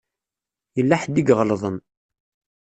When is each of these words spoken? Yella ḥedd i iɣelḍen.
Yella 0.77 0.95
ḥedd 1.01 1.15
i 1.21 1.23
iɣelḍen. 1.31 1.77